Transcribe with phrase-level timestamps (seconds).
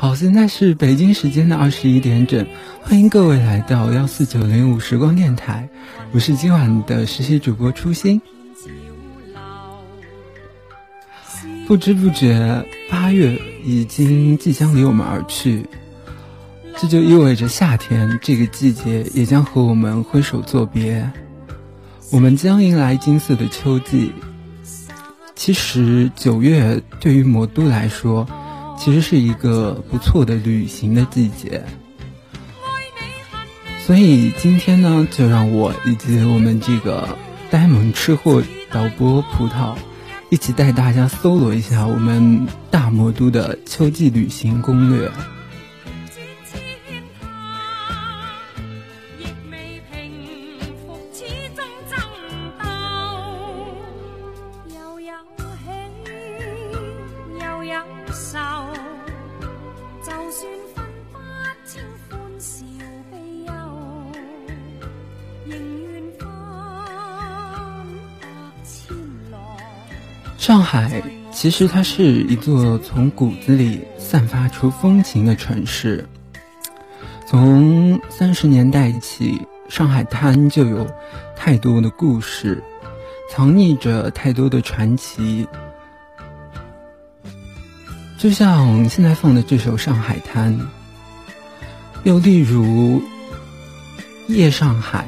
[0.00, 2.46] 好，现在是北京时间的二十一点整，
[2.82, 5.68] 欢迎各位来到幺四九零五时光电台，
[6.12, 8.22] 我是今晚的实习主播初心。
[11.66, 15.66] 不知不觉，八月已经即将离我们而去，
[16.76, 21.10] 这就意味着夏天这个季节也将和我们挥手作别，
[22.12, 24.12] 我们将迎来金色的秋季。
[25.34, 28.24] 其实九月对于魔都来说。
[28.78, 31.62] 其实是一个不错的旅行的季节，
[33.84, 37.18] 所以今天呢，就让我以及我们这个
[37.50, 39.74] 呆萌吃货导播葡萄，
[40.30, 45.10] 一起带大家搜罗一下我们大魔都的秋季旅行攻略。
[70.48, 76.08] 上海其实它是一座从骨子里散发出风情的城市。
[77.26, 80.90] 从三十年代起，上海滩就有
[81.36, 82.64] 太多的故事，
[83.30, 85.46] 藏匿着太多的传奇。
[88.16, 90.58] 就像现在放的这首《上海滩》，
[92.04, 92.98] 又例如
[94.28, 95.06] 《夜上海》，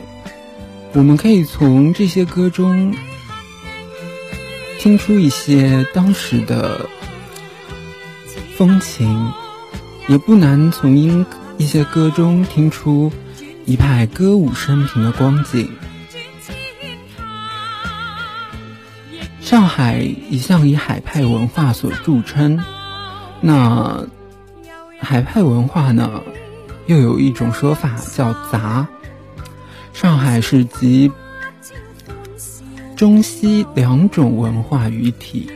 [0.92, 2.94] 我们可以从这些歌中。
[4.81, 6.89] 听出一些当时的
[8.56, 9.30] 风情，
[10.08, 11.27] 也不难从音
[11.58, 13.13] 一些歌中听出
[13.67, 15.70] 一派歌舞升平的光景。
[19.42, 22.58] 上海一向以海派文化所著称，
[23.42, 24.07] 那
[24.98, 26.23] 海派文化呢，
[26.86, 28.89] 又有一种说法叫“杂”。
[29.92, 31.12] 上海是集。
[33.00, 35.50] 中西两种文化于一体，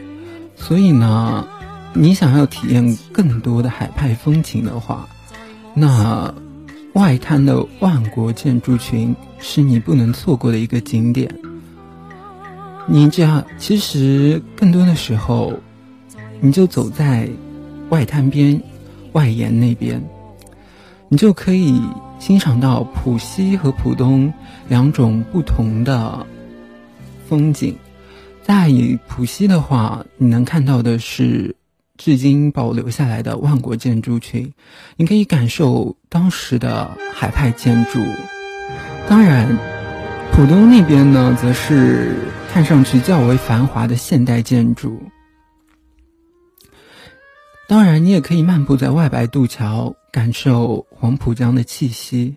[0.57, 1.47] 所以呢，
[1.93, 5.07] 你想要体验更多的海派风情的话，
[5.75, 6.35] 那
[6.95, 11.31] 外滩的万国建筑群是你不能错过的一个景点。
[12.87, 15.53] 你这样其实更多的时候，
[16.41, 17.29] 你就走在
[17.91, 18.59] 外滩边、
[19.13, 20.03] 外沿那边，
[21.11, 21.79] 你就可以
[22.19, 24.33] 欣赏到浦西和浦东
[24.67, 26.27] 两种不同的。
[27.29, 27.77] 风景，
[28.43, 28.69] 在
[29.09, 31.55] 浦西的话，你能看到的是
[31.97, 34.53] 至今保留下来的万国建筑群，
[34.97, 38.01] 你可以感受当时的海派建筑。
[39.09, 39.49] 当然，
[40.33, 42.17] 浦东那边呢，则是
[42.53, 45.01] 看上去较为繁华的现代建筑。
[47.67, 52.37] 当然，你也可以漫步在外白渡桥，感受黄浦江的气息。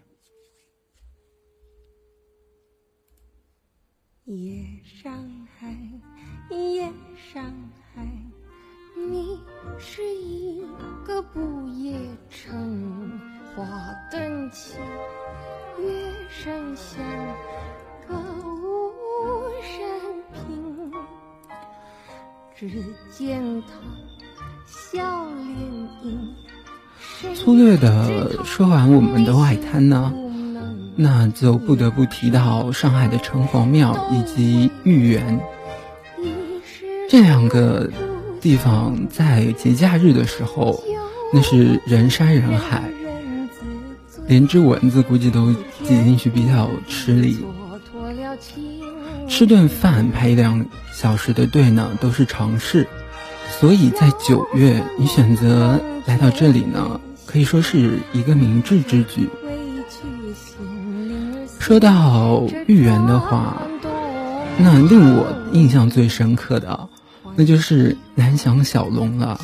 [4.25, 4.62] 夜
[9.09, 9.40] 你
[9.78, 10.62] 是一
[11.06, 11.97] 个不夜
[12.29, 13.18] 城，
[13.56, 13.66] 花
[14.12, 14.73] 灯起，
[15.79, 17.01] 月声响，
[18.06, 18.91] 歌舞
[19.63, 19.79] 升
[20.34, 20.91] 平。
[22.53, 22.69] 只
[23.09, 23.69] 见他
[24.66, 25.57] 笑脸
[26.03, 26.35] 迎。
[27.34, 30.13] 粗略的说完我们的外滩呢，
[30.97, 35.39] 那就不得不提到上海的城隍庙以及豫园。
[37.09, 37.89] 这两个
[38.47, 40.81] 地方在节假日的时候，
[41.34, 42.81] 那是人山人海，
[44.25, 45.52] 连只蚊子估计都
[45.84, 47.44] 挤进去比较吃力。
[49.28, 52.88] 吃顿饭排一两小时的队呢，都是常事。
[53.60, 59.30] 所以在九月，你选择来到这里呢，可以说是一个明智之举。
[61.60, 63.62] 说到豫园的话，
[64.57, 66.88] 那令我印象最深刻的。
[67.38, 69.39] 那就是南翔小龙了。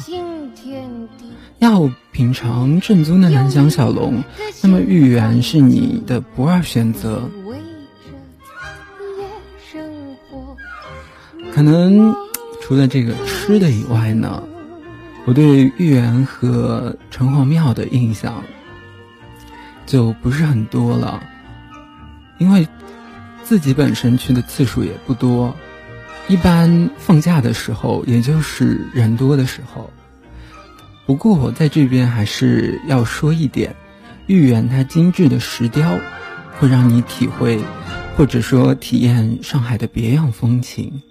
[1.59, 4.21] 要品尝正宗的南翔小龙，
[4.61, 7.29] 那么豫园是你的不二选择。
[11.53, 12.13] 可能
[12.61, 14.43] 除了这个吃的以外呢，
[15.25, 18.43] 我对豫园和城隍庙的印象
[19.85, 21.23] 就不是很多了，
[22.39, 22.67] 因为
[23.43, 25.55] 自己本身去的次数也不多。
[26.27, 29.89] 一般放假的时候，也就是人多的时候。
[31.05, 33.75] 不过我在这边还是要说一点，
[34.27, 35.99] 豫园它精致的石雕，
[36.57, 37.59] 会让你体会，
[38.15, 41.01] 或者说体验上海的别样风情。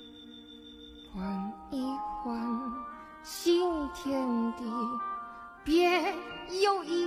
[1.14, 1.84] 换一
[2.24, 2.40] 换
[3.22, 3.60] 新
[3.94, 4.18] 天
[4.56, 4.64] 地，
[5.62, 6.00] 别
[6.62, 7.06] 有一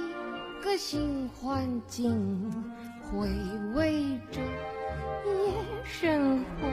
[0.63, 2.53] 个新环境，
[3.01, 3.27] 回
[3.73, 4.39] 味着
[5.25, 5.53] 夜
[5.83, 6.67] 生活，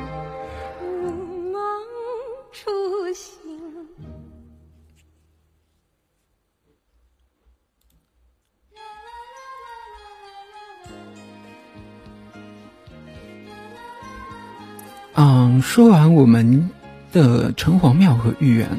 [2.52, 3.32] 初心。
[15.14, 16.70] 嗯，说完我们
[17.12, 18.78] 的城隍庙和豫园，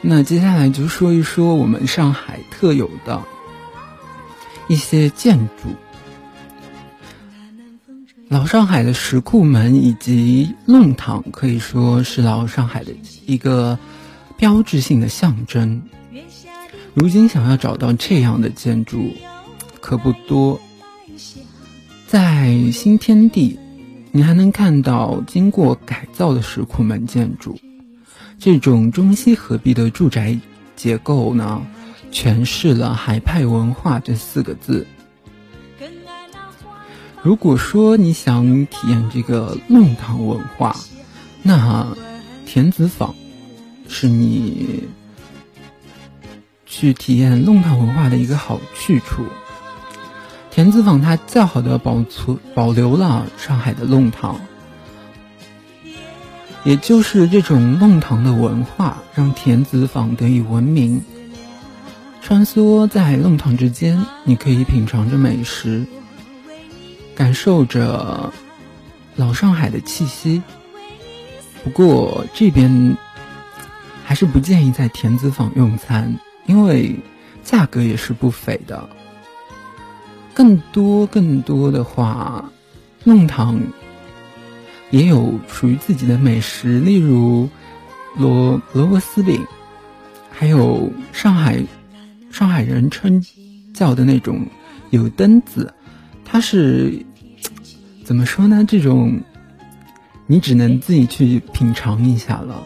[0.00, 3.20] 那接下来就说一说我们上海特有的
[4.68, 5.74] 一些建筑。
[8.28, 12.92] 老上海的石库门以及弄堂可以说是老上海的
[13.24, 13.78] 一个
[14.36, 15.80] 标志性的象征。
[16.94, 19.12] 如今想要找到这样的建筑，
[19.80, 20.60] 可不多。
[22.06, 23.58] 在新天地。
[24.12, 27.54] 你还能看到经过改造的石库门建筑，
[28.38, 30.40] 这种中西合璧的住宅
[30.74, 31.60] 结构呢，
[32.10, 34.86] 诠释了海派文化这四个字。
[37.22, 40.76] 如果说你想体验这个弄堂文化，
[41.42, 41.86] 那
[42.44, 43.14] 田子坊
[43.88, 44.84] 是你
[46.64, 49.24] 去体验弄堂文化的一个好去处。
[50.50, 54.40] 田子坊它较好的保存保留了上海的弄堂，
[56.64, 61.02] 也就是这种弄堂的文化，让田子坊得以闻名。
[62.22, 65.86] 穿梭在弄堂之间，你可以品尝着美食，
[67.16, 68.32] 感受着
[69.16, 70.40] 老上海的气息。
[71.64, 72.96] 不过这边
[74.04, 76.94] 还是不建议在田子坊用餐，因为
[77.42, 78.88] 价格也是不菲的。
[80.32, 82.52] 更多更多的话，
[83.02, 83.58] 弄堂
[84.90, 87.48] 也有属于自己的美食，例如
[88.16, 89.42] 萝萝卜丝饼，
[90.30, 91.64] 还有上海
[92.30, 93.24] 上海人称
[93.72, 94.46] 叫的那种
[94.90, 95.72] 油灯子，
[96.36, 97.02] 它是
[98.04, 98.62] 怎么说呢？
[98.68, 99.22] 这种
[100.26, 102.62] 你只能自己去品尝一下了，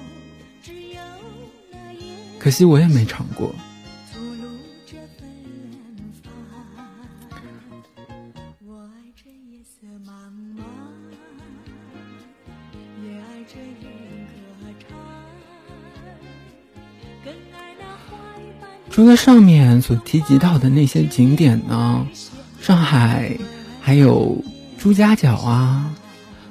[2.36, 3.54] 可惜我也没尝过。
[18.90, 22.04] 除了上面所提及到的那些景点呢，
[22.60, 23.38] 上海
[23.80, 24.44] 还有
[24.78, 25.94] 朱家角啊、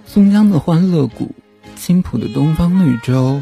[0.05, 1.33] 松江的欢乐谷、
[1.75, 3.41] 青浦的东方绿洲、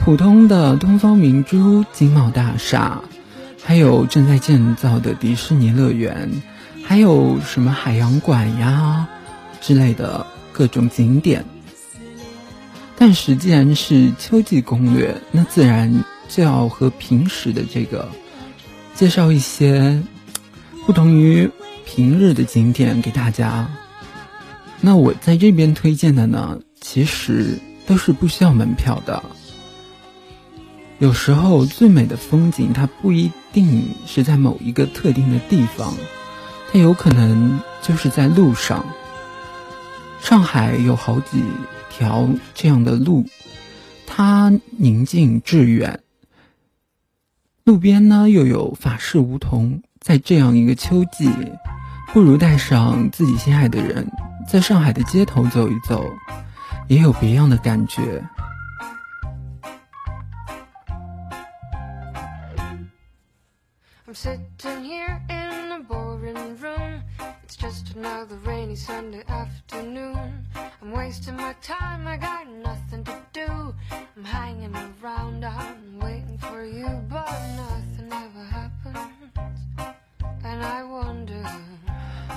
[0.00, 3.00] 浦东的东方明珠金茂大厦，
[3.62, 6.30] 还有正在建造的迪士尼乐园，
[6.84, 9.08] 还有什么海洋馆呀
[9.60, 11.44] 之类的各种景点。
[12.96, 18.08] 但是既然是秋季攻略，那自然就要和平时的这个。
[18.94, 20.02] 介绍一些
[20.84, 21.48] 不同于
[21.88, 23.66] 平日的景点给大家。
[24.82, 29.24] 那我在这边推荐的呢，其实都是不需要门票的。
[30.98, 35.94] 有时候最美的风景，它不一定是在某一个特定的地方，
[36.70, 38.84] 它有可能就是在路上。
[40.20, 41.42] 上海有好几
[41.90, 43.24] 条这样的路，
[44.06, 46.00] 它宁静致远。
[47.64, 51.30] 路边呢又有法式梧桐，在这样一个秋季，
[52.12, 54.06] 不如带上自己心爱的人，
[54.48, 56.04] 在上海的街头走一走，
[56.88, 58.22] 也有别样的感觉。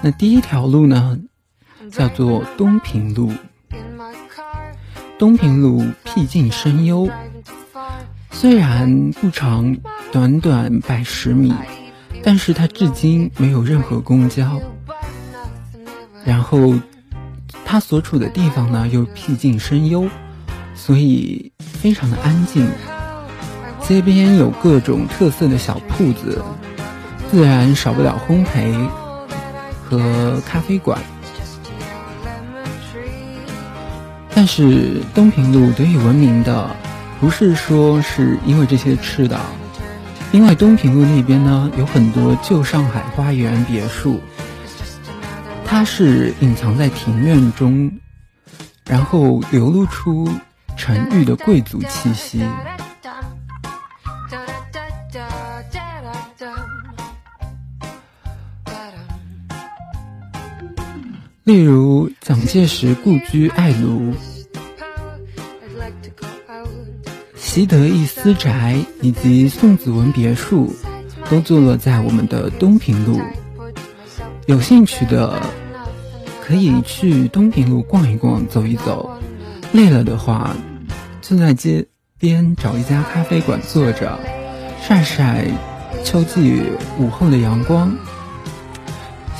[0.01, 1.19] 那第一条路呢，
[1.91, 3.31] 叫做东平路。
[5.19, 7.09] 东平路僻静深幽，
[8.31, 9.77] 虽然不长，
[10.11, 11.53] 短短百十米，
[12.23, 14.59] 但是它至今没有任何公交。
[16.25, 16.73] 然后，
[17.63, 20.09] 它所处的地方呢又僻静深幽，
[20.73, 22.67] 所以非常的安静。
[23.81, 26.43] 街边有各种特色的小铺子，
[27.29, 28.89] 自然少不了烘焙。
[29.91, 30.97] 和咖啡馆，
[34.33, 36.73] 但是东平路得以闻名的，
[37.19, 39.37] 不是说是因为这些吃的，
[40.31, 44.21] 因为东平路那边呢有很多旧上海花园别墅，
[45.65, 47.91] 它是隐藏在庭院中，
[48.85, 50.29] 然后流露出
[50.77, 52.41] 沉郁的贵族气息。
[61.51, 64.13] 例如蒋介石故居爱庐、
[67.35, 70.73] 习得一私宅以及宋子文别墅，
[71.29, 73.19] 都坐落在我们的东平路。
[74.45, 75.41] 有兴趣的
[76.41, 79.19] 可以去东平路逛一逛、走一走。
[79.73, 80.55] 累了的话，
[81.21, 81.85] 就在街
[82.17, 84.17] 边找一家咖啡馆坐着，
[84.81, 85.47] 晒晒
[86.05, 86.61] 秋季
[86.97, 87.93] 午后的阳光，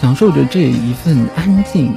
[0.02, 1.96] 享受着这一份安静，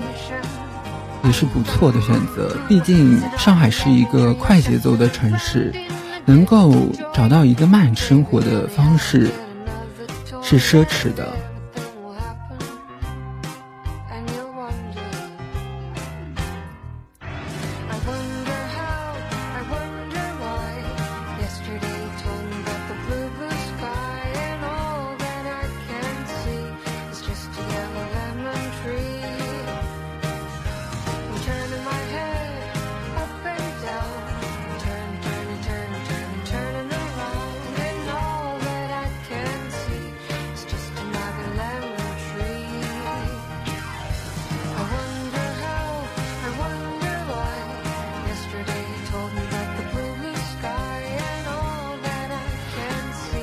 [1.24, 2.54] 也是不错的选择。
[2.68, 5.72] 毕竟上海是一个快节奏的城市。
[6.26, 6.74] 能够
[7.12, 9.30] 找到一个慢生活的方式，
[10.42, 11.34] 是奢侈的。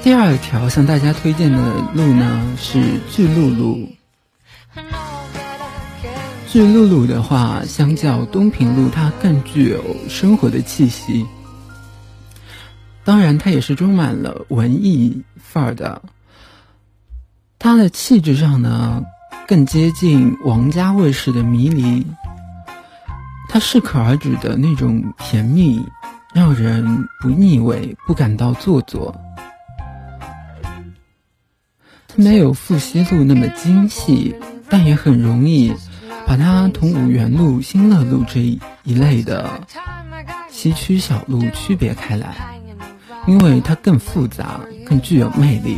[0.04, 1.58] 第二条向大家推荐的
[1.94, 3.88] 路呢是巨鹿路。
[6.48, 11.26] 巨鹿路的话，相较东平路，它更具有生活的气息。
[13.04, 16.02] 当然，它也是充满了文艺范儿的。
[17.60, 19.04] 它的气质上呢，
[19.48, 22.06] 更接近王家卫式的迷离。
[23.50, 25.86] 它适可而止的那种甜蜜，
[26.34, 29.16] 让人不腻味，不感到做作。
[32.22, 34.36] 它没有复西路那么精细，
[34.70, 35.74] 但也很容易
[36.28, 38.42] 把它同五原路、新乐路这
[38.84, 39.50] 一类的
[40.48, 42.60] 西区小路区别开来，
[43.26, 45.78] 因为它更复杂，更具有魅力。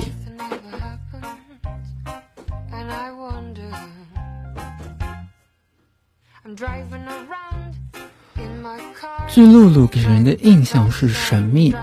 [9.30, 11.74] 巨鹿路给人的印象是神秘，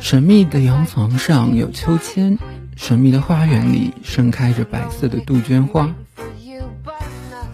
[0.00, 2.38] 神秘的洋房上有秋千。
[2.76, 5.92] 神秘的花园里盛开着白色的杜鹃花。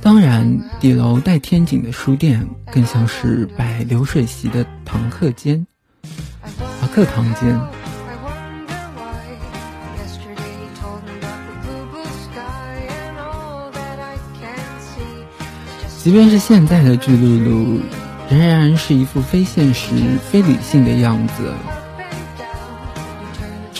[0.02, 5.64] 当然，底楼带天井的书店更像是摆流水席的堂客间，
[6.52, 7.58] 啊，课堂间。
[15.98, 17.80] 即便是现在的巨鹿路，
[18.28, 21.54] 仍然是一副非现实、非理性的样子。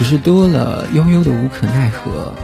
[0.02, 2.35] 只是多了悠悠的无可奈何。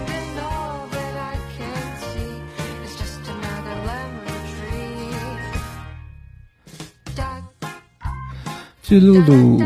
[8.81, 9.61] 巨露露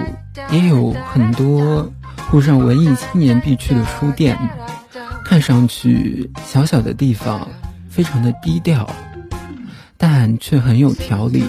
[0.51, 1.87] 也有很多
[2.31, 4.39] 沪上文艺青年必去的书店，
[5.23, 7.47] 看上去小小的地方，
[7.91, 8.89] 非常的低调，
[9.99, 11.45] 但却很有条理。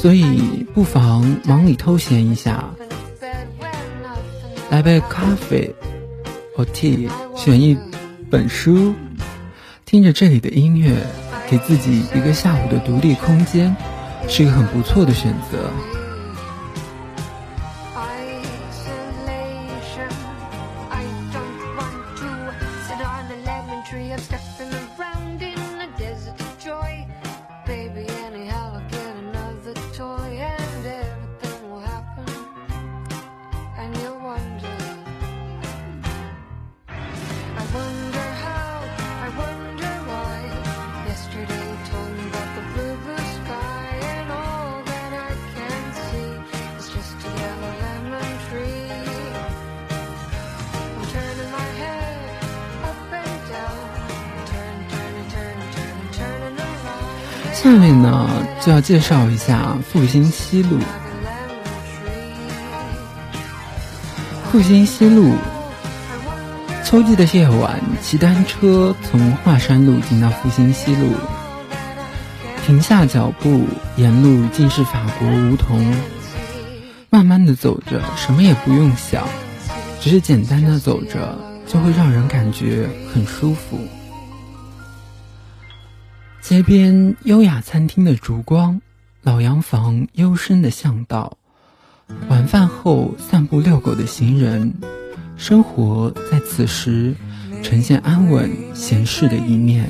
[0.00, 2.64] 所以不妨忙里偷闲一下，
[4.70, 5.74] 来杯咖啡
[6.54, 7.76] 或 tea，选一
[8.30, 8.94] 本书，
[9.84, 10.94] 听着这里的音乐，
[11.50, 13.74] 给自己一个下午的独立空间，
[14.28, 15.68] 是一个很不错的选择。
[57.60, 58.30] 下面呢，
[58.64, 60.78] 就要介绍一下复兴西路。
[64.48, 65.32] 复兴西路，
[66.84, 71.10] 秋季的夜晚，骑单车从华山路进到复兴西路，
[72.64, 73.64] 停下脚步，
[73.96, 75.84] 沿路尽是法国梧桐，
[77.10, 79.26] 慢慢的走着，什么也不用想，
[80.00, 81.36] 只是简单的走着，
[81.66, 83.80] 就会让人感觉很舒服。
[86.58, 88.80] 街边优雅餐厅的烛光，
[89.22, 91.38] 老洋房幽深的巷道，
[92.28, 94.74] 晚饭后散步遛狗的行人，
[95.36, 97.14] 生活在此时
[97.62, 99.88] 呈现安稳闲适的一面。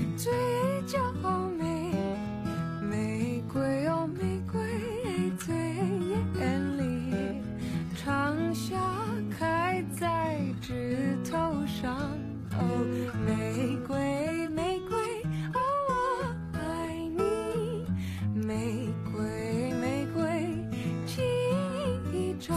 [8.04, 8.76] 长夏
[9.38, 11.38] 开在枝头
[11.80, 11.98] 上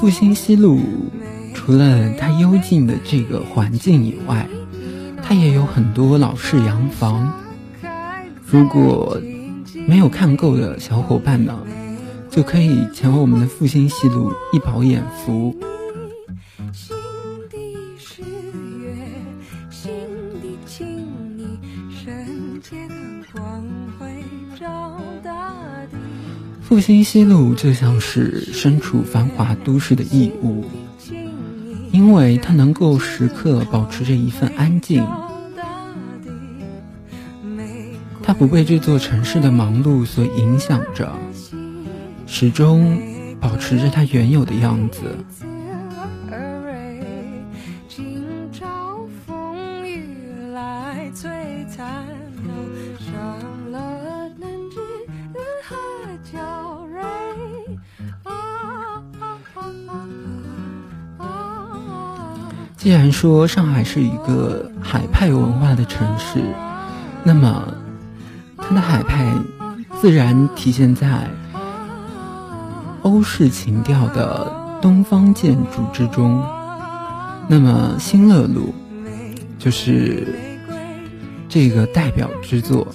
[0.01, 0.79] 复兴西路，
[1.53, 4.47] 除了它幽静的这个环境以外，
[5.21, 7.31] 它也有很多老式洋房。
[8.43, 9.21] 如果
[9.87, 11.55] 没有看够的小伙伴呢，
[12.31, 15.55] 就可以前往我们的复兴西路一饱眼福。
[26.71, 30.63] 复兴西路就像是身处繁华都市的异物，
[31.91, 35.05] 因为它能够时刻保持着一份安静，
[38.23, 41.13] 它不被这座城市的忙碌所影响着，
[42.25, 42.97] 始终
[43.41, 45.01] 保持着它原有的样子。
[62.81, 66.41] 既然说上海是一个海派文化的城市，
[67.23, 67.71] 那么
[68.57, 69.31] 它的海派
[69.99, 71.29] 自然体现在
[73.03, 74.51] 欧式情调的
[74.81, 76.43] 东方建筑之中。
[77.47, 78.73] 那么新乐路
[79.59, 80.27] 就是
[81.47, 82.87] 这个代表之作。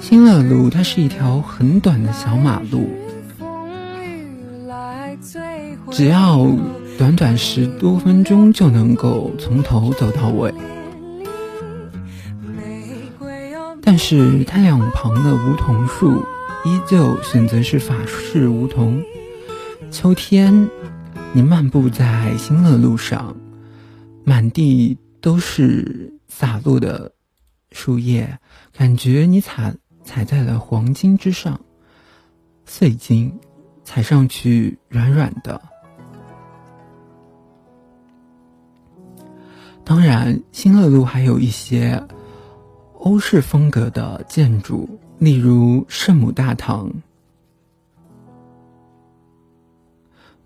[0.00, 2.90] 新乐路它是一条很短的小马路。
[5.96, 6.46] 只要
[6.98, 10.52] 短短十多分钟就能够从头走到尾，
[13.80, 16.22] 但是它两旁的梧桐树
[16.66, 19.02] 依旧选择是法式梧桐。
[19.90, 20.68] 秋天，
[21.32, 23.34] 你漫步在新乐路上，
[24.22, 27.10] 满地都是洒落的
[27.72, 28.38] 树叶，
[28.76, 31.58] 感觉你踩踩在了黄金之上，
[32.66, 33.32] 碎金，
[33.82, 35.58] 踩上去软软的。
[39.88, 42.02] 当然，新乐路还有一些
[42.98, 46.92] 欧式风格的建筑，例如圣母大堂。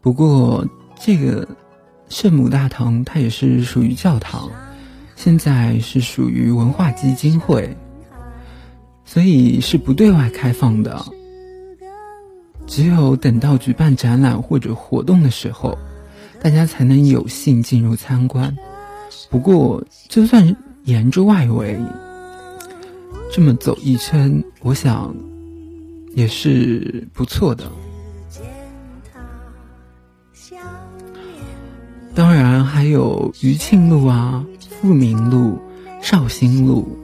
[0.02, 0.68] 不过，
[1.00, 1.48] 这个
[2.10, 4.50] 圣母大堂它也是属于教堂，
[5.16, 7.74] 现在是属于文化基金会，
[9.06, 11.02] 所以是不对外开放的。
[12.66, 15.78] 只有等到举办展览或者活动的时候，
[16.42, 18.54] 大家才能有幸进入参观。
[19.30, 21.78] 不过，就算沿着外围
[23.32, 25.14] 这么走一圈，我想
[26.14, 27.70] 也是不错的。
[32.12, 35.58] 当然，还有余庆路啊、富民路、
[36.02, 36.98] 绍兴路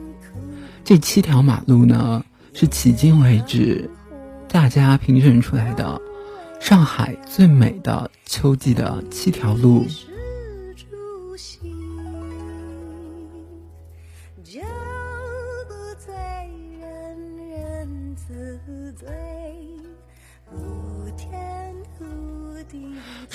[0.83, 3.89] 这七条马路呢，是迄今为止
[4.49, 6.01] 大家评选出来的
[6.59, 9.85] 上海最美的秋季的七条路。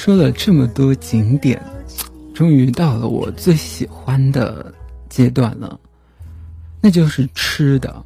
[0.04, 1.62] 说了这么多景点，
[2.34, 4.74] 终于到了我最喜欢的
[5.08, 5.78] 阶段了，
[6.80, 8.04] 那就是吃的。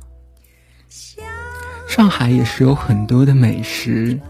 [1.88, 4.20] 上海也是有很多的美食，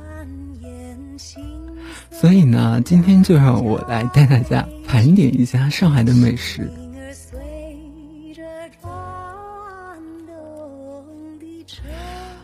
[2.13, 6.71] 所以呢，今天就让我来带大家盘点一下上海的美食。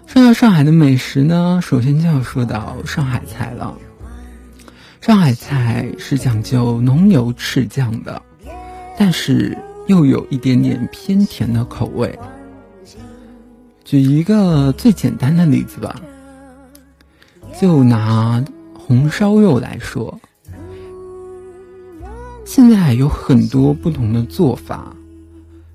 [0.05, 3.73] 说到上海的美食呢，首先就要说到上海菜了。
[5.03, 8.23] 上海菜是讲究浓油赤酱的，
[8.97, 12.17] 但是又有一点点偏甜的口味。
[13.85, 16.01] 举一个最简单的例子吧，
[17.61, 20.17] 就拿红烧肉来说，
[22.45, 24.95] 现在有很多不同的做法，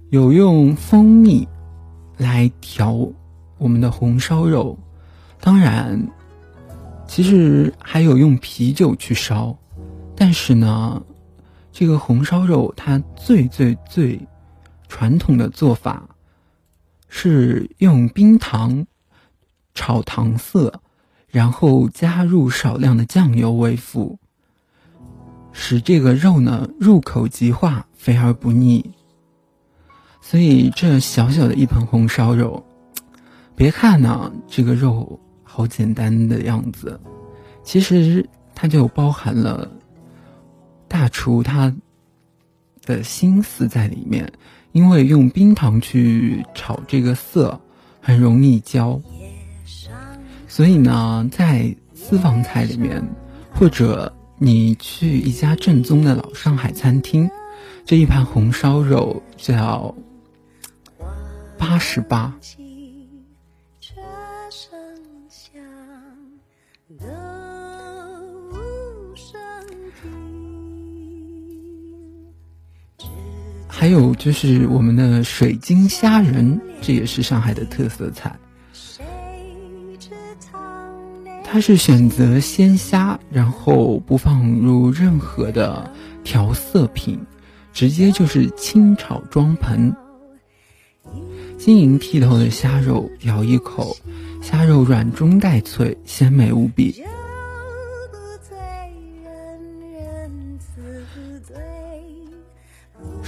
[0.10, 1.46] 有用蜂蜜
[2.16, 2.98] 来调
[3.58, 4.80] 我们的红烧肉，
[5.42, 6.02] 当然。
[7.08, 9.58] 其实还有用啤酒去烧，
[10.16, 11.02] 但是呢，
[11.72, 14.20] 这个红烧肉它最最最
[14.88, 16.08] 传统的做法
[17.08, 18.86] 是用冰糖
[19.74, 20.82] 炒糖色，
[21.28, 24.20] 然后加入少量的酱油为辅，
[25.52, 28.92] 使这个肉呢入口即化，肥而不腻。
[30.22, 32.64] 所以这小小的一盆红烧肉，
[33.56, 35.20] 别看呢这个肉
[35.58, 37.00] 好简单的样子，
[37.64, 39.68] 其实它就包含了
[40.88, 41.76] 大厨他
[42.86, 44.32] 的心思在里面。
[44.72, 47.60] 因为用冰糖去炒这个色，
[48.00, 49.02] 很容易焦，
[50.48, 53.04] 所以呢，在私房菜里面，
[53.52, 57.28] 或者你去一家正宗的老上海餐厅，
[57.84, 59.96] 这一盘红烧肉就要
[61.58, 62.38] 八十八。
[73.88, 78.38] 还有就是我们的水晶虾仁，这也是上海的特色菜。
[81.42, 85.90] 它是选择鲜虾，然后不放入任何的
[86.22, 87.18] 调色品，
[87.72, 89.96] 直接就是清炒装盆。
[91.58, 93.96] 晶莹剔透的虾肉，咬一口，
[94.42, 97.02] 虾肉软中带脆，鲜美无比。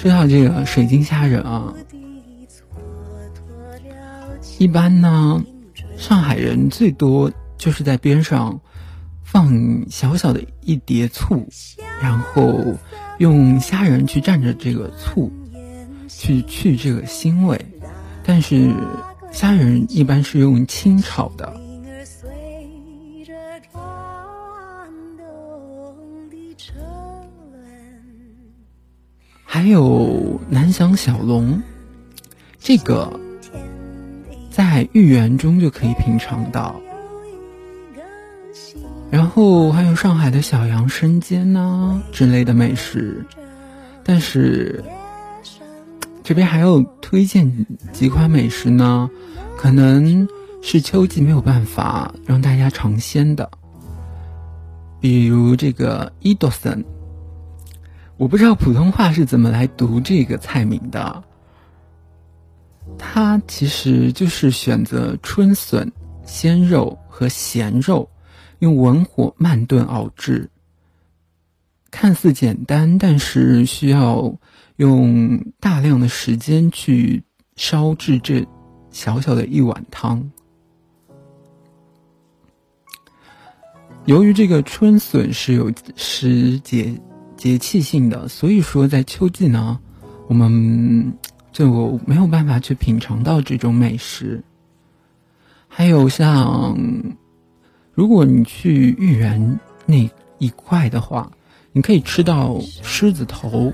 [0.02, 1.74] 说到这个水晶虾仁啊，
[4.58, 5.44] 一般呢，
[5.98, 8.62] 上海人最多就是在边上
[9.24, 9.52] 放
[9.90, 11.46] 小小的一碟醋，
[12.02, 12.64] 然后
[13.18, 15.30] 用虾仁去蘸着这个醋，
[16.08, 17.60] 去去这个腥味。
[18.24, 18.74] 但是
[19.34, 21.60] 虾仁一般是用清炒的。
[29.52, 31.64] 还有南翔小龙，
[32.60, 33.20] 这个
[34.52, 36.80] 在豫园中就可以品尝到。
[39.10, 43.26] 然后还有上海的小杨生煎呐之类的美食，
[44.04, 44.84] 但是
[46.22, 49.10] 这边还有推荐几款美食呢，
[49.58, 50.28] 可能
[50.62, 53.50] 是秋季没有办法让大家尝鲜的，
[55.02, 56.86] 比如这个伊多森。
[58.20, 61.24] 我不知道普通话是怎么来读这个菜名的。
[62.98, 65.90] 它其实就是选择春笋、
[66.26, 68.10] 鲜肉和咸肉，
[68.60, 70.50] 用文火慢炖熬制。
[71.92, 74.36] 看似简单，但是需要
[74.76, 77.24] 用大量的时间去
[77.56, 78.46] 烧制这
[78.92, 80.30] 小小的一碗汤。
[84.04, 86.94] 由于这个春笋是有时节。
[87.40, 89.80] 节气性的，所以说在秋季呢，
[90.28, 91.14] 我们
[91.54, 94.44] 就没有办法去品尝到这种美食。
[95.70, 96.78] 还有像，
[97.94, 101.32] 如果你去豫园那一块的话，
[101.72, 103.72] 你可以吃到狮子头、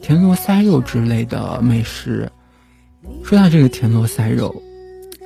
[0.00, 2.30] 田螺塞肉之类的美食。
[3.24, 4.62] 说到这个田螺塞肉，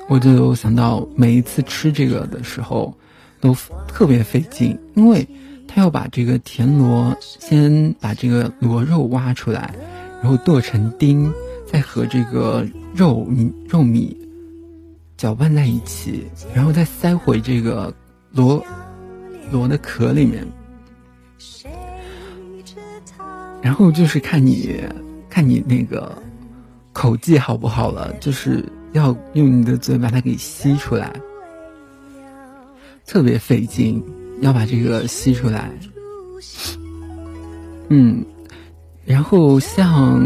[0.09, 2.97] 我就想到每一次吃这个的时候
[3.39, 3.55] 都
[3.87, 5.27] 特别费劲，因为。
[5.73, 9.73] 他要把这个田螺先把这个螺肉挖出来，
[10.21, 11.31] 然后剁成丁，
[11.65, 13.25] 再和这个肉
[13.69, 14.17] 肉米
[15.15, 17.93] 搅拌在一起，然后再塞回这个
[18.31, 18.61] 螺
[19.49, 20.45] 螺的壳里面，
[23.61, 24.77] 然后就是看你
[25.29, 26.21] 看你那个
[26.91, 31.13] 口技好不好了，就是要用你的嘴把它给吸出来，
[33.05, 34.03] 特别费劲。
[34.41, 35.71] 要把这个吸出来，
[37.89, 38.25] 嗯，
[39.05, 40.19] 然后像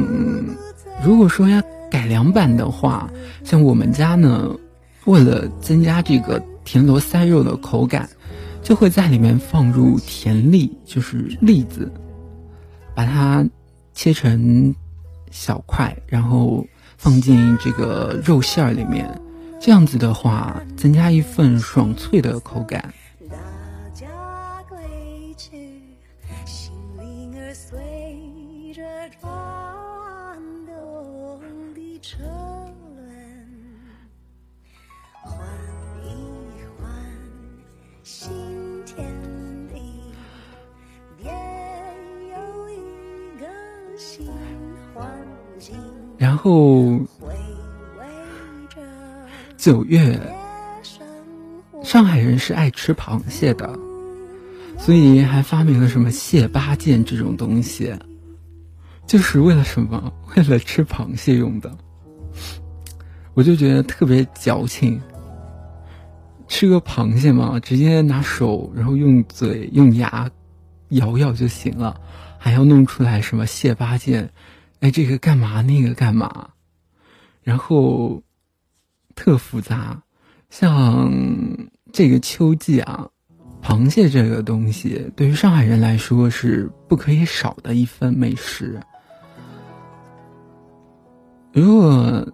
[1.04, 3.10] 如果说要改良版的话，
[3.44, 4.50] 像我们家呢，
[5.04, 8.10] 为了增加这个田螺塞肉的口感，
[8.64, 11.92] 就会在里面放入田栗，就是栗子，
[12.96, 13.46] 把它
[13.94, 14.74] 切成
[15.30, 16.66] 小块，然后
[16.98, 19.22] 放进这个肉馅儿里面，
[19.60, 22.94] 这样子的话，增加一份爽脆的口感。
[38.06, 38.30] 新
[38.86, 39.04] 天
[39.74, 39.82] 地
[46.16, 47.00] 然后
[49.58, 50.22] 九月，
[51.82, 53.68] 上海人是爱吃螃蟹的，
[54.78, 57.92] 所以还发明了什么蟹八件这种东西，
[59.08, 60.14] 就是为了什么？
[60.36, 61.76] 为了吃螃蟹用的。
[63.34, 65.02] 我就觉得特别矫情。
[66.56, 70.32] 吃个螃蟹嘛，直接拿手，然后用嘴、用牙
[70.92, 72.00] 咬咬就行了，
[72.38, 74.32] 还要弄出来什么蟹八件，
[74.80, 76.52] 哎，这个干嘛，那个干嘛，
[77.44, 78.24] 然后
[79.16, 80.02] 特复杂。
[80.50, 81.12] 像
[81.92, 83.06] 这个秋季啊，
[83.62, 88.80] 螃蟹这个东西对于上海人来说是不可以少的一份美食。
[91.52, 92.26] 如果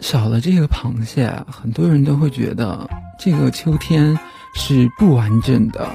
[0.00, 4.18] 少了这个螃蟹，很多人都会觉得这个秋天
[4.54, 5.90] 是不完整的。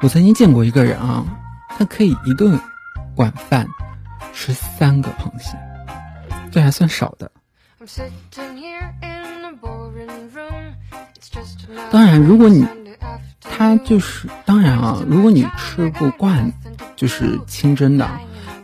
[0.00, 1.24] 我曾经见过一个人啊，
[1.68, 2.58] 他可以一顿
[3.16, 3.66] 晚饭
[4.32, 5.56] 吃三个螃蟹，
[6.50, 7.30] 这还算少的。
[11.90, 12.66] 当然，如果你
[13.40, 16.52] 他就是当然啊，如果你吃不惯
[16.96, 18.10] 就是清蒸的，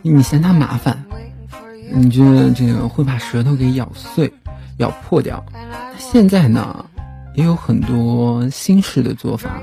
[0.01, 1.05] 你嫌它麻烦。
[1.91, 4.31] 你觉得这个会把舌头给咬碎、
[4.77, 5.43] 咬破掉？
[5.97, 6.85] 现在呢，
[7.35, 9.61] 也有很多新式的做法，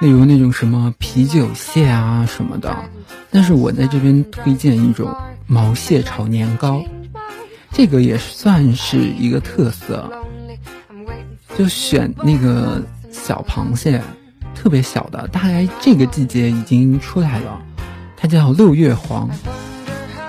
[0.00, 2.76] 例如那种什么啤酒蟹啊什么的。
[3.30, 5.14] 但是我在这边推荐一种
[5.46, 6.82] 毛蟹炒年糕，
[7.72, 10.10] 这个也算是一个特色。
[11.56, 14.00] 就选那个小螃蟹，
[14.54, 17.60] 特别小的，大概这个季节已经出来了，
[18.16, 19.28] 它叫六月黄，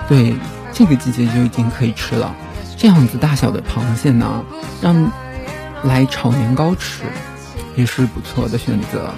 [0.08, 0.34] 对。
[0.74, 2.34] 这个季节就已经可以吃了，
[2.76, 4.44] 这样子大小的螃蟹呢，
[4.82, 5.10] 让
[5.84, 7.04] 来炒年糕吃
[7.76, 9.14] 也是不错的选择。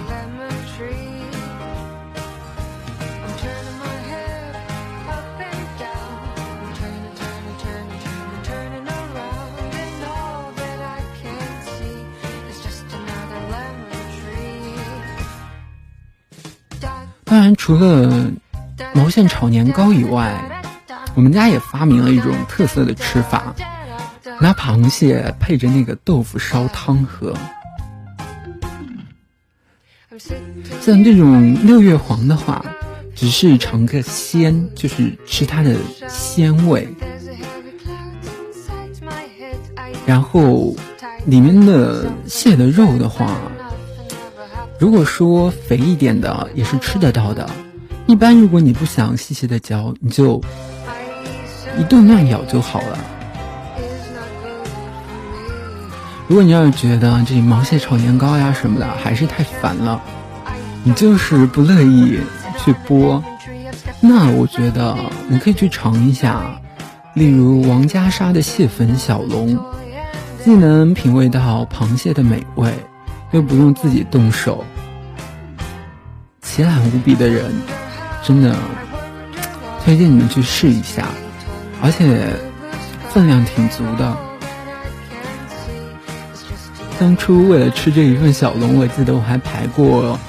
[17.25, 18.31] 当然，除了
[18.93, 20.56] 毛线炒年糕以外，
[21.17, 23.55] 我们家也发明了一种特色的吃法，
[24.39, 27.33] 拿螃蟹配着那个豆腐烧汤喝。
[30.79, 32.63] 像这种六月黄的话，
[33.15, 35.75] 只是尝个鲜，就是吃它的
[36.07, 36.87] 鲜味。
[40.05, 40.75] 然后
[41.25, 43.35] 里面的蟹的肉的话，
[44.79, 47.49] 如果说肥一点的也是吃得到的。
[48.05, 50.39] 一般如果你不想细细的嚼，你就。
[51.79, 52.97] 一顿乱咬就好了。
[56.27, 60.01] 如果你要是觉得这毛蟹炒年糕呀什么的还是太烦了，
[60.83, 62.19] 你就是不乐意
[62.57, 63.23] 去剥，
[64.01, 64.97] 那我觉得
[65.29, 66.59] 你可以去尝一下，
[67.13, 69.57] 例如王家沙的蟹粉小龙，
[70.43, 72.73] 既能品味到螃蟹的美味，
[73.31, 74.65] 又不用自己动手，
[76.41, 77.55] 奇懒无比的人，
[78.21, 78.53] 真的
[79.85, 81.05] 推荐你们去试一下。
[81.81, 82.33] 而且
[83.09, 84.17] 分量挺足的。
[86.99, 90.19] 当初为了吃这一份小龙，我记得我还排过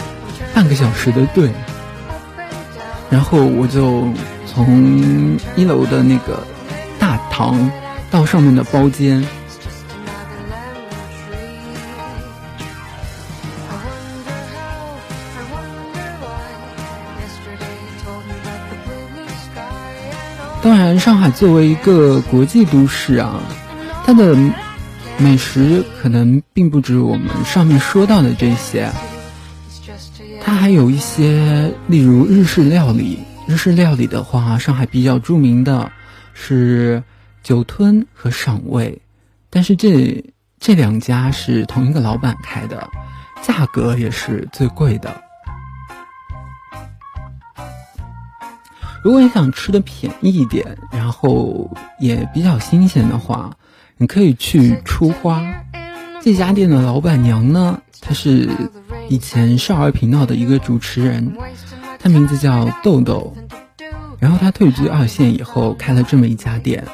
[0.55, 1.51] 半个小时的队。
[3.11, 4.07] 然后我就
[4.47, 6.47] 从一楼的那个
[6.99, 7.71] 大堂
[8.11, 9.27] 到上面的包间。
[20.61, 23.40] 当然，上海作为一个国际都市啊，
[24.05, 24.37] 它的
[25.16, 28.90] 美食可能并不止我们上面说到的这些，
[30.42, 33.18] 它还有一些，例如日式料理。
[33.47, 35.90] 日式料理的话，上海比较著名的
[36.35, 37.03] 是
[37.42, 39.01] 酒吞和赏味，
[39.49, 40.23] 但是这
[40.61, 42.87] 这两家是同一个老板开的，
[43.40, 45.23] 价格也是最贵的。
[49.03, 53.57] 如果你想吃的便宜一点，然后也比较新鲜的话，
[53.97, 55.43] 你可以去出花。
[56.21, 58.51] 这家店的老板娘呢，她是
[59.09, 61.33] 以前少儿频道的一个主持人，
[61.99, 63.35] 她名字叫豆豆。
[64.19, 66.85] 然后她退居二线以后，开了这么一家店。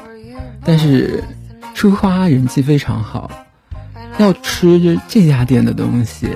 [0.63, 1.23] 但是
[1.73, 3.31] 出花人气非常好，
[4.19, 6.29] 要吃这家店的东西，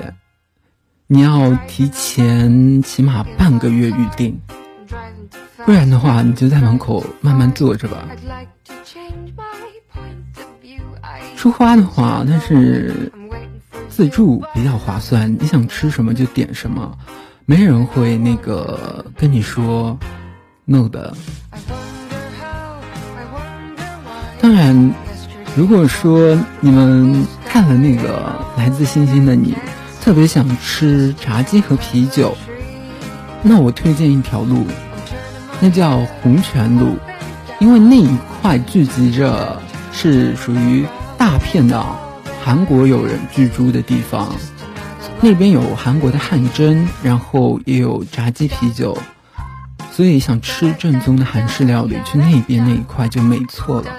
[1.06, 4.40] 你要提前起码半个月预定。
[5.64, 8.08] 不然的话，你就在门口慢慢坐着吧。
[11.36, 13.10] 出花的话，那是
[13.88, 16.96] 自助比较划算，你想吃什么就点什么，
[17.46, 19.98] 没人会那个跟你说
[20.64, 21.14] no 的。
[24.40, 24.94] 当然，
[25.54, 29.52] 如果说你们看了那个《来自星星的你》，
[30.02, 32.34] 特别想吃炸鸡和啤酒，
[33.42, 34.66] 那我推荐一条路。
[35.62, 36.96] 那叫红泉路，
[37.58, 39.60] 因为那一块聚集着
[39.92, 40.86] 是属于
[41.18, 41.84] 大片的
[42.42, 44.32] 韩国友人居住的地方，
[45.20, 48.96] 那边有韩国的汗蒸，然后也有炸鸡啤酒，
[49.90, 53.90] 所以想吃正宗的韩式料理，去那边那一块就没错了。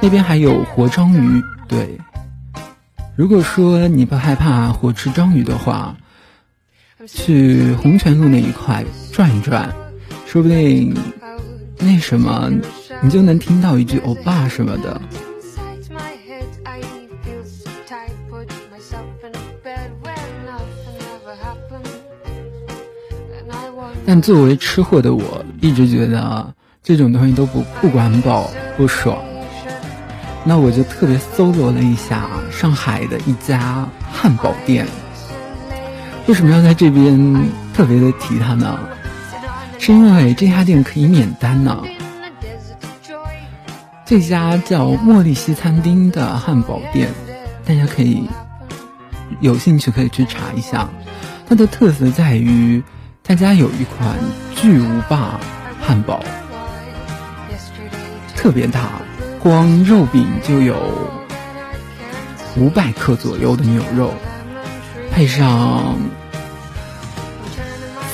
[0.00, 1.98] 那边还有活章鱼，对。
[3.16, 5.94] 如果说你不害怕活吃章鱼的话，
[7.06, 9.72] 去红泉路那一块转一转，
[10.26, 10.94] 说不定
[11.78, 12.50] 那什么，
[13.02, 15.00] 你就能听到一句欧巴什么的。
[24.06, 29.22] 但作为吃货的我，一直觉得这种东西都不不管饱不爽。
[30.44, 34.86] 那我就特别搜罗了一下上海的一家汉堡店。
[36.30, 38.78] 为什么要在这边特别的提它呢？
[39.80, 41.82] 是因为这家店可以免单呢。
[44.06, 47.08] 这家叫茉莉西餐厅的汉堡店，
[47.64, 48.28] 大家可以
[49.40, 50.88] 有兴趣可以去查一下。
[51.48, 52.80] 它的特色在于，
[53.24, 54.16] 他家有一款
[54.54, 55.40] 巨无霸
[55.82, 56.22] 汉堡，
[58.36, 59.02] 特别大。
[59.42, 60.76] 光肉饼就有
[62.56, 64.14] 五百克左右的牛肉，
[65.10, 65.98] 配上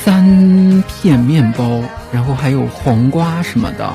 [0.07, 3.93] 三片面包，然后还有黄瓜什么的，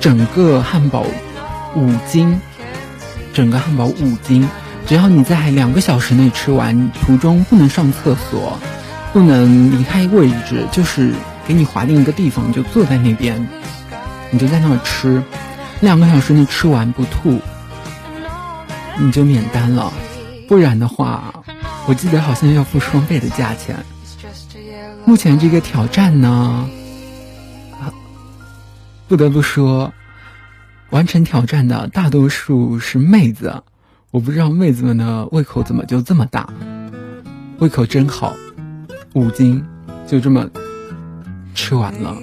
[0.00, 1.06] 整个汉堡
[1.76, 2.40] 五斤，
[3.32, 4.48] 整个汉堡五斤，
[4.84, 8.58] 只要你在两个小时内吃完，途中不能上厕所，
[9.12, 11.12] 不能离开位置，就是
[11.46, 13.48] 给你划定一个地方，你就坐在那边，
[14.32, 15.22] 你就在那儿吃。
[15.78, 17.40] 两个小时内吃完不吐，
[18.98, 19.92] 你就免单了。
[20.48, 21.32] 不然的话，
[21.86, 23.76] 我记得好像要付双倍的价钱。
[25.08, 26.68] 目前这个挑战呢，
[29.08, 29.90] 不得不说，
[30.90, 33.62] 完成挑战的大多数是妹子。
[34.10, 36.46] 我不知道妹子们的胃口怎么就这么大，
[37.58, 38.36] 胃口真好，
[39.14, 39.64] 五斤
[40.06, 40.46] 就这么
[41.54, 42.14] 吃完了。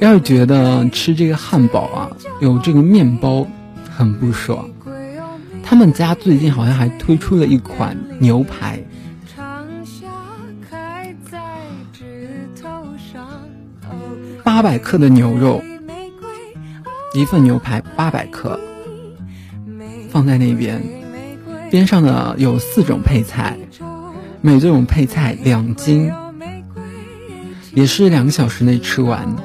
[0.00, 3.46] 要是觉得吃这个汉堡啊，有这个面包
[3.88, 4.68] 很不爽，
[5.62, 8.82] 他们家最近好像还推出了一款牛排，
[14.42, 15.62] 八百克的牛肉，
[17.14, 18.58] 一份牛排八百克，
[20.10, 20.82] 放在那边，
[21.70, 23.56] 边上呢有四种配菜，
[24.40, 26.10] 每种配菜两斤，
[27.74, 29.36] 也是两个小时内吃完。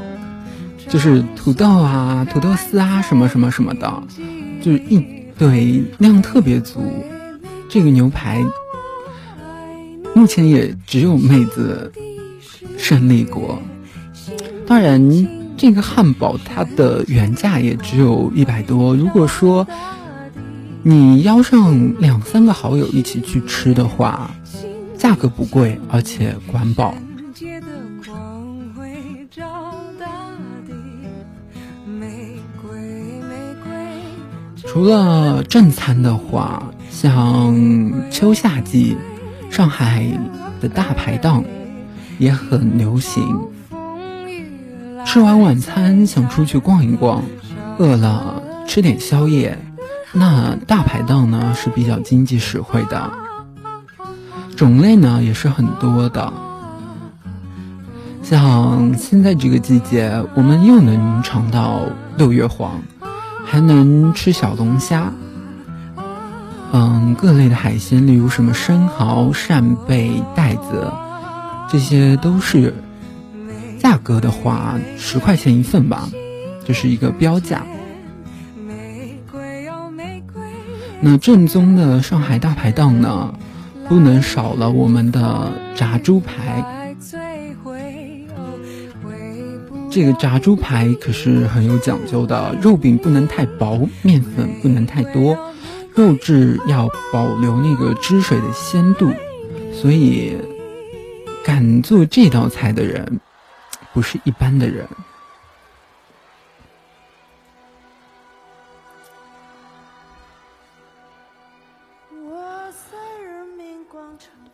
[0.87, 4.03] 就是土豆啊、土豆丝啊，什么什么什么的，
[4.61, 5.03] 就是一
[5.37, 6.81] 对量特别足。
[7.67, 8.41] 这个牛排
[10.13, 11.91] 目前也只有妹子
[12.77, 13.61] 胜利过。
[14.67, 18.95] 当然，这个汉堡它的原价也只有一百多。
[18.95, 19.67] 如果说
[20.83, 24.31] 你邀上两三个好友一起去吃的话，
[24.97, 26.95] 价格不贵，而且管饱。
[34.67, 37.55] 除了正餐的话，像
[38.11, 38.97] 秋夏季，
[39.49, 40.05] 上海
[40.59, 41.43] 的大排档
[42.17, 43.47] 也很流行。
[45.05, 47.23] 吃完晚餐想出去逛一逛，
[47.77, 49.57] 饿了吃点宵夜，
[50.13, 53.11] 那大排档呢是比较经济实惠的，
[54.55, 56.33] 种类呢也是很多的。
[58.23, 61.81] 像现在这个季节，我们又能尝到
[62.17, 62.81] 六月黄。
[63.47, 65.13] 还能吃小龙虾，
[66.73, 70.91] 嗯，各类的海鲜，例如什么生蚝、扇贝、带子，
[71.71, 72.73] 这些都是
[73.79, 76.09] 价格的话，十块钱一份吧，
[76.65, 77.65] 这是一个标价。
[81.01, 83.33] 那正宗的上海大排档呢，
[83.87, 86.63] 不能少了我们的炸猪排。
[89.91, 95.37] 这个炸猪排可是很有讲究的，肉饼不能太薄，面粉不能太多，
[95.93, 99.09] 肉质要保留那个汁水的鲜度，
[99.71, 100.35] 所以
[101.45, 103.19] 敢做这道菜的人
[103.93, 104.87] 不是一般的人。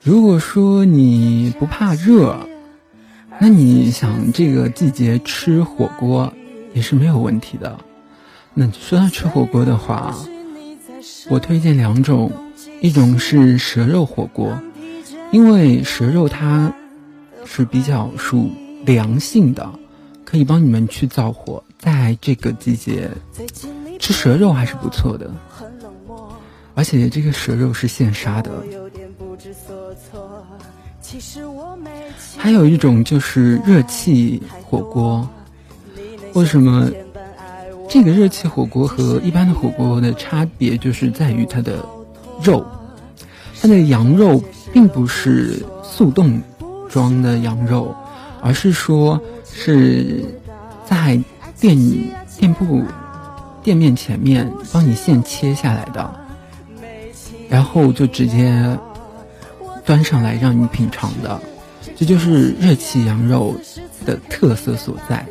[0.01, 2.37] 如果说你不怕热。
[3.43, 6.31] 那你想这个季节吃火锅
[6.73, 7.79] 也是没有问题的。
[8.53, 10.15] 那说到吃火锅的话，
[11.27, 12.31] 我推荐两种，
[12.81, 14.61] 一种是蛇肉火锅，
[15.31, 16.71] 因为蛇肉它
[17.45, 18.49] 是比较属
[18.85, 19.69] 凉性的，
[20.23, 23.09] 可以帮你们去燥火，在这个季节
[23.99, 25.29] 吃蛇肉还是不错的。
[26.73, 28.51] 而且这个蛇肉是现杀的。
[32.37, 35.27] 还有一种就是热气火锅，
[36.33, 36.89] 为什么
[37.89, 41.85] 这个热气火锅和一般的火锅的差别就是在于它的
[42.41, 42.65] 肉，
[43.59, 46.41] 它的羊肉并不是速冻
[46.91, 47.95] 装的羊肉，
[48.41, 50.23] 而是说是
[50.85, 51.19] 在
[51.59, 51.77] 店
[52.37, 52.83] 店铺
[53.63, 56.13] 店面前面帮你现切下来的，
[57.49, 58.77] 然后就直接
[59.85, 61.39] 端上来让你品尝的。
[61.95, 63.55] 这就是热气羊肉
[64.05, 65.25] 的特色所在。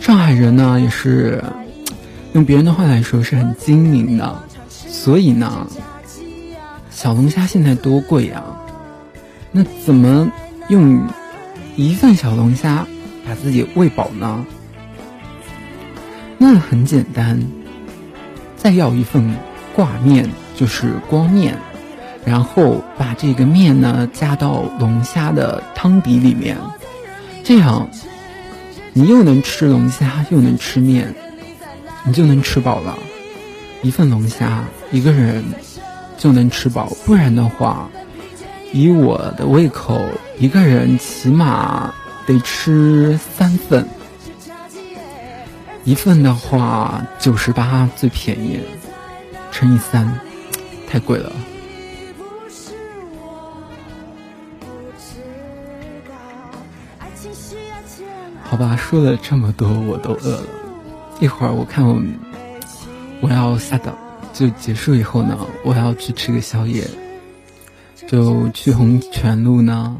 [0.00, 1.42] 上海人呢，也是
[2.32, 4.42] 用别人的话来说是很精明的，
[4.92, 5.66] 所以呢，
[6.90, 8.44] 小龙虾现在多贵啊！
[9.50, 10.30] 那怎么
[10.68, 11.08] 用
[11.74, 12.86] 一份小龙虾
[13.26, 14.46] 把自己喂饱呢？
[16.38, 17.42] 那很简单，
[18.56, 19.34] 再要一份。
[19.74, 21.56] 挂面就是光面，
[22.26, 26.58] 然后把这个面呢加到龙虾的汤底里面，
[27.42, 27.88] 这样
[28.92, 31.14] 你又能吃龙虾又能吃面，
[32.04, 32.98] 你就能吃饱了。
[33.82, 35.44] 一份龙虾一个人
[36.16, 37.90] 就能吃饱，不然的话，
[38.72, 40.00] 以我的胃口，
[40.38, 41.92] 一个人起码
[42.26, 43.88] 得吃三份，
[45.84, 48.60] 一份的话九十八最便宜。
[49.50, 50.18] 乘以三，
[50.88, 51.30] 太贵了。
[58.44, 60.46] 好吧，说了这么多，我都饿了。
[61.20, 62.00] 一会儿我看我
[63.22, 63.96] 我要下岗
[64.32, 66.84] 就结束以后呢，我要去吃个宵夜，
[68.08, 69.96] 就去红泉路呢，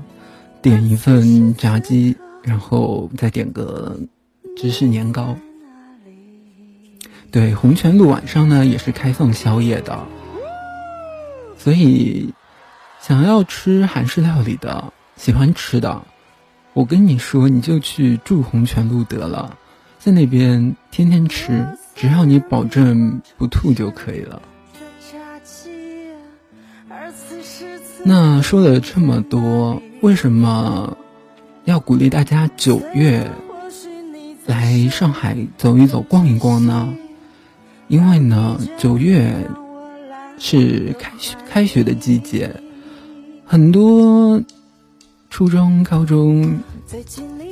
[0.60, 3.96] 点一份炸鸡，然后再点个
[4.56, 5.36] 芝士年糕。
[7.30, 9.96] 对，红泉路晚上呢也是开放宵夜的，
[11.56, 12.34] 所以
[13.00, 16.02] 想要吃韩式料理的，喜欢吃的，
[16.72, 19.56] 我跟你说，你就去住红泉路得了，
[20.00, 21.64] 在那边天天吃，
[22.02, 24.42] 只要你保证不吐就可以了。
[28.02, 30.96] 那说了这么多，为什么
[31.64, 33.30] 要鼓励大家九月
[34.46, 36.92] 来上海走一走、逛一逛呢？
[37.86, 39.32] 因为呢，九月
[40.40, 42.52] 是开学开学的季节，
[43.46, 44.42] 很多
[45.30, 46.58] 初中、高中、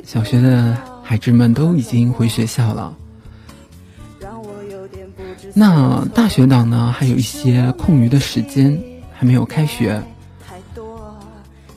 [0.03, 2.93] 小学的孩子们都已经回学校了。
[5.53, 8.81] 那大学党呢，还有一些空余的时间，
[9.13, 10.01] 还没有开学，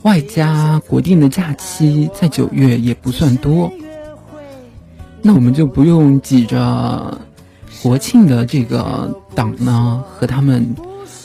[0.03, 3.73] 外加国定的假期在九月也不算多，
[5.23, 7.19] 那我们就不用挤着。
[7.83, 10.75] 国庆的这个档呢，和他们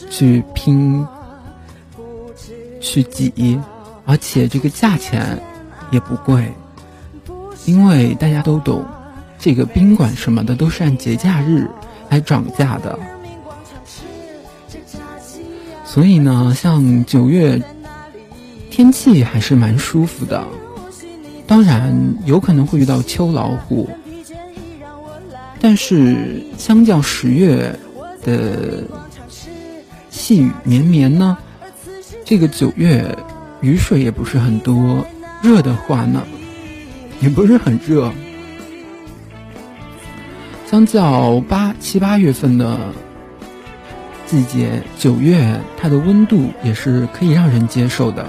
[0.10, 1.08] 去拼、
[2.82, 3.58] 去挤，
[4.04, 5.42] 而且这个价钱
[5.90, 6.52] 也不贵，
[7.66, 8.84] 因为大家都懂，
[9.38, 11.66] 这个宾馆什么的都是按节假日
[12.10, 12.98] 来涨价的，
[15.86, 17.62] 所以呢，像九月
[18.72, 20.46] 天气还是蛮舒服的，
[21.46, 21.94] 当然
[22.26, 23.90] 有可能会遇到秋老虎。
[25.62, 27.78] 但是，相较十月
[28.24, 28.84] 的
[30.10, 31.38] 细雨绵绵呢，
[32.24, 33.04] 这个九月
[33.62, 35.06] 雨水也不是很多，
[35.44, 36.24] 热的话呢，
[37.20, 38.12] 也不是很热。
[40.70, 42.78] 相较八七八月份的
[44.28, 48.24] 季节，九月它的温度也是可以让人接受的，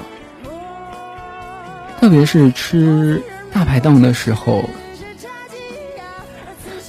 [2.01, 3.23] 特别是吃
[3.53, 4.65] 大排档的时候。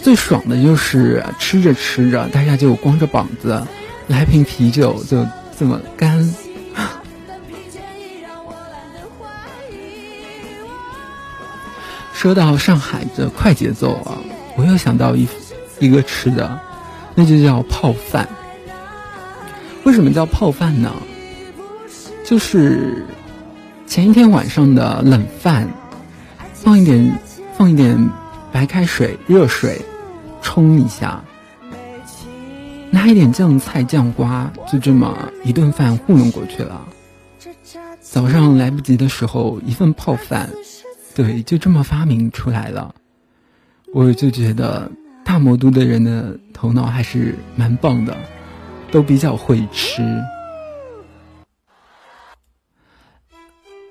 [0.01, 3.61] 最爽的就是吃着吃着，大家就光着膀子，
[4.07, 5.27] 来瓶啤酒就
[5.59, 6.33] 这么干。
[12.13, 14.17] 说到上海的快节奏啊，
[14.55, 15.27] 我又想到一
[15.79, 16.59] 一个吃的，
[17.15, 18.27] 那就叫泡饭。
[19.83, 20.91] 为什么叫泡饭呢？
[22.25, 23.05] 就是
[23.87, 25.67] 前一天晚上的冷饭，
[26.53, 27.19] 放一点
[27.57, 28.09] 放一点
[28.51, 29.81] 白开水、热水。
[30.43, 31.23] 冲一下，
[32.89, 36.81] 拿一点酱菜、酱瓜，就这么一顿饭糊弄过去了。
[38.01, 40.49] 早上来不及的时候，一份泡饭，
[41.15, 42.95] 对，就这么发明出来了。
[43.93, 44.89] 我就觉得
[45.23, 48.15] 大魔都的人的头脑还是蛮棒的，
[48.89, 50.01] 都比较会吃。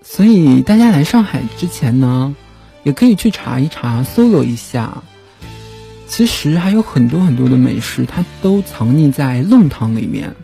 [0.03, 2.35] 所以大家来上海之前呢，
[2.83, 5.03] 也可以去查一查、搜罗一下。
[6.07, 10.35] 其实还有很多很多的美食，它都藏匿在弄堂里面，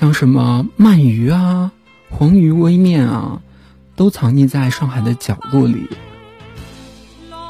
[0.00, 1.70] 像什么鳗鱼啊、
[2.08, 3.42] 黄鱼煨面啊，
[3.96, 5.86] 都藏匿在上海的角落里。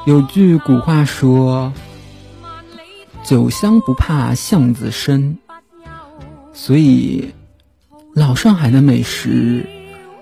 [0.07, 1.73] 有句古话说
[3.25, 5.39] ：“酒香不怕巷子深。”
[6.53, 7.33] 所以，
[8.15, 9.67] 老上海的美食，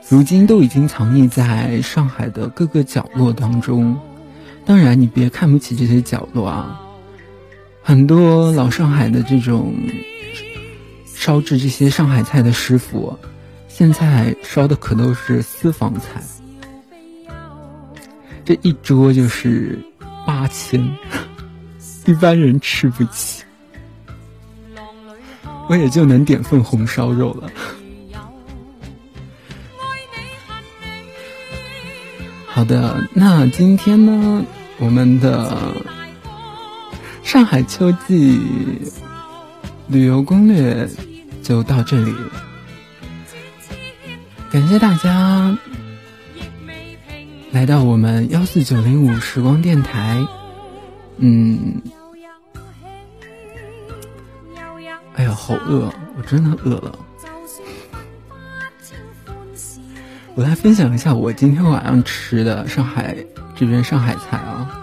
[0.08, 3.98] 如今都已经藏匿在上海的各个角落当中。
[4.64, 6.80] 当然，你别看不起这些角落啊，
[7.82, 9.74] 很多老上海的这种
[11.04, 13.18] 烧制这些上海菜的师傅，
[13.66, 16.22] 现在烧的可都是私房菜。
[18.44, 19.78] 这一桌就是
[20.26, 20.80] 八千，
[22.06, 23.44] 一般人吃不起，
[25.68, 27.48] 我也就能点份红烧肉了。
[32.46, 34.44] 好的，那今天呢，
[34.78, 35.74] 我们的
[37.22, 38.40] 上海秋季
[39.86, 40.88] 旅游攻略
[41.42, 42.12] 就到这里，
[44.50, 45.56] 感谢大家。
[47.52, 50.26] 来到我们幺四九零五时光电台，
[51.18, 51.82] 嗯，
[55.14, 56.98] 哎呀，好饿，我真的饿了。
[60.34, 63.14] 我来分享一下我今天晚上吃的上海
[63.54, 64.81] 这边上海菜啊。